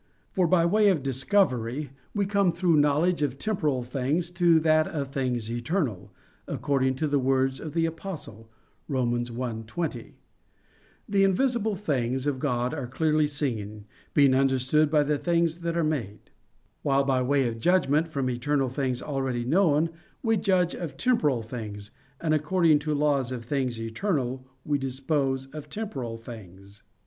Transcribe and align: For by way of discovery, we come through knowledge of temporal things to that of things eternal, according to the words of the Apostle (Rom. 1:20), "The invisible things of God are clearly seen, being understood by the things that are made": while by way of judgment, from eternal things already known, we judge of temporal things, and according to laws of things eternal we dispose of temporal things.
For 0.31 0.47
by 0.47 0.65
way 0.65 0.87
of 0.87 1.03
discovery, 1.03 1.91
we 2.15 2.25
come 2.25 2.51
through 2.51 2.77
knowledge 2.77 3.21
of 3.21 3.37
temporal 3.37 3.83
things 3.83 4.31
to 4.31 4.59
that 4.61 4.87
of 4.87 5.09
things 5.09 5.51
eternal, 5.51 6.11
according 6.47 6.95
to 6.95 7.07
the 7.07 7.19
words 7.19 7.59
of 7.59 7.73
the 7.73 7.85
Apostle 7.85 8.49
(Rom. 8.87 9.11
1:20), 9.23 10.13
"The 11.07 11.23
invisible 11.23 11.75
things 11.75 12.25
of 12.25 12.39
God 12.39 12.73
are 12.73 12.87
clearly 12.87 13.27
seen, 13.27 13.85
being 14.15 14.33
understood 14.33 14.89
by 14.89 15.03
the 15.03 15.19
things 15.19 15.59
that 15.59 15.77
are 15.77 15.83
made": 15.83 16.31
while 16.81 17.03
by 17.03 17.21
way 17.21 17.47
of 17.47 17.59
judgment, 17.59 18.07
from 18.07 18.27
eternal 18.27 18.69
things 18.69 19.03
already 19.03 19.45
known, 19.45 19.91
we 20.23 20.35
judge 20.35 20.73
of 20.73 20.97
temporal 20.97 21.43
things, 21.43 21.91
and 22.19 22.33
according 22.33 22.79
to 22.79 22.95
laws 22.95 23.31
of 23.31 23.45
things 23.45 23.79
eternal 23.79 24.47
we 24.65 24.79
dispose 24.79 25.45
of 25.53 25.69
temporal 25.69 26.17
things. 26.17 26.81